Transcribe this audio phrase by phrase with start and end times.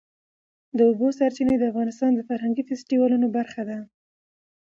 [0.77, 3.77] د اوبو سرچینې د افغانستان د فرهنګي فستیوالونو برخه ده.